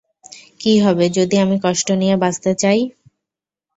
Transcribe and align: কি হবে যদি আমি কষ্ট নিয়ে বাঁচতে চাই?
কি 0.59 0.73
হবে 0.83 1.05
যদি 1.17 1.35
আমি 1.43 1.57
কষ্ট 1.65 1.87
নিয়ে 2.01 2.15
বাঁচতে 2.23 2.51
চাই? 2.61 2.79